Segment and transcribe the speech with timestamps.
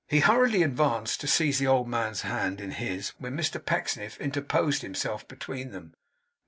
[0.07, 4.81] He hurriedly advanced to seize the old man's hand in his, when Mr Pecksniff interposed
[4.81, 5.93] himself between them.